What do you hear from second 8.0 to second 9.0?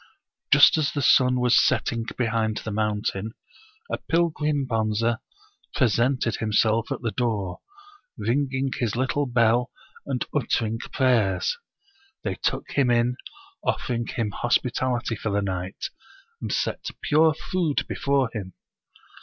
ringing his